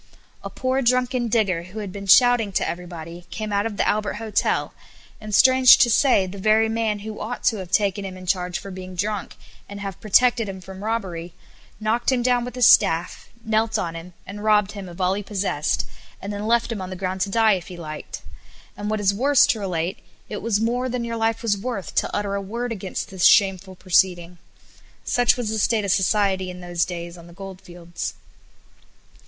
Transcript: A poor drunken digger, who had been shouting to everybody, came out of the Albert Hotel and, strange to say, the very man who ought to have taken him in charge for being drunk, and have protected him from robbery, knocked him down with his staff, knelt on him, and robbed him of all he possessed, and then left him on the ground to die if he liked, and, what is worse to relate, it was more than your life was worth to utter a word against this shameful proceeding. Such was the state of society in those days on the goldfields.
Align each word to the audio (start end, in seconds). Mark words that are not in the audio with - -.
A 0.43 0.49
poor 0.49 0.81
drunken 0.81 1.27
digger, 1.27 1.61
who 1.61 1.77
had 1.77 1.91
been 1.91 2.07
shouting 2.07 2.51
to 2.53 2.67
everybody, 2.67 3.27
came 3.29 3.53
out 3.53 3.67
of 3.67 3.77
the 3.77 3.87
Albert 3.87 4.13
Hotel 4.15 4.73
and, 5.21 5.31
strange 5.35 5.77
to 5.77 5.91
say, 5.91 6.25
the 6.25 6.39
very 6.39 6.67
man 6.67 7.01
who 7.05 7.19
ought 7.19 7.43
to 7.43 7.57
have 7.57 7.69
taken 7.71 8.03
him 8.03 8.17
in 8.17 8.25
charge 8.25 8.57
for 8.57 8.71
being 8.71 8.95
drunk, 8.95 9.35
and 9.69 9.79
have 9.79 10.01
protected 10.01 10.49
him 10.49 10.59
from 10.59 10.83
robbery, 10.83 11.33
knocked 11.79 12.11
him 12.11 12.23
down 12.23 12.43
with 12.43 12.55
his 12.55 12.65
staff, 12.65 13.29
knelt 13.45 13.77
on 13.77 13.95
him, 13.95 14.13
and 14.25 14.43
robbed 14.43 14.71
him 14.71 14.89
of 14.89 14.99
all 14.99 15.13
he 15.13 15.21
possessed, 15.21 15.85
and 16.19 16.33
then 16.33 16.47
left 16.47 16.71
him 16.71 16.81
on 16.81 16.89
the 16.89 16.95
ground 16.95 17.21
to 17.21 17.29
die 17.29 17.53
if 17.53 17.67
he 17.67 17.77
liked, 17.77 18.23
and, 18.75 18.89
what 18.89 18.99
is 18.99 19.13
worse 19.13 19.45
to 19.45 19.59
relate, 19.59 19.99
it 20.29 20.41
was 20.41 20.59
more 20.59 20.89
than 20.89 21.03
your 21.03 21.15
life 21.15 21.43
was 21.43 21.55
worth 21.55 21.93
to 21.93 22.11
utter 22.11 22.33
a 22.33 22.41
word 22.41 22.71
against 22.71 23.09
this 23.11 23.23
shameful 23.27 23.75
proceeding. 23.75 24.39
Such 25.05 25.37
was 25.37 25.49
the 25.51 25.59
state 25.59 25.85
of 25.85 25.91
society 25.91 26.49
in 26.49 26.59
those 26.59 26.85
days 26.85 27.19
on 27.19 27.27
the 27.27 27.33
goldfields. 27.33 28.15